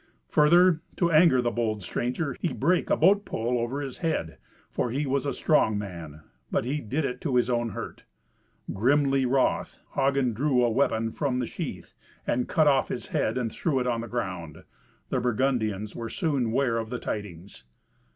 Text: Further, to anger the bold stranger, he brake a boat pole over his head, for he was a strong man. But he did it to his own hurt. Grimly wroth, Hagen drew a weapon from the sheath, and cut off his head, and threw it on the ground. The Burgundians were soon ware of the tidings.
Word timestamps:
Further, 0.29 0.81
to 0.97 1.11
anger 1.11 1.43
the 1.43 1.51
bold 1.51 1.83
stranger, 1.83 2.35
he 2.39 2.53
brake 2.53 2.89
a 2.89 2.97
boat 2.97 3.23
pole 3.23 3.59
over 3.59 3.81
his 3.81 3.99
head, 3.99 4.39
for 4.71 4.89
he 4.89 5.05
was 5.05 5.27
a 5.27 5.31
strong 5.31 5.77
man. 5.77 6.21
But 6.49 6.65
he 6.65 6.81
did 6.81 7.05
it 7.05 7.21
to 7.21 7.35
his 7.35 7.51
own 7.51 7.69
hurt. 7.69 8.05
Grimly 8.73 9.27
wroth, 9.27 9.79
Hagen 9.93 10.33
drew 10.33 10.63
a 10.65 10.71
weapon 10.71 11.11
from 11.11 11.37
the 11.37 11.45
sheath, 11.45 11.93
and 12.25 12.49
cut 12.49 12.65
off 12.65 12.87
his 12.89 13.09
head, 13.09 13.37
and 13.37 13.51
threw 13.51 13.79
it 13.79 13.85
on 13.85 14.01
the 14.01 14.07
ground. 14.07 14.63
The 15.09 15.19
Burgundians 15.19 15.95
were 15.95 16.09
soon 16.09 16.51
ware 16.51 16.79
of 16.79 16.89
the 16.89 16.97
tidings. 16.97 17.65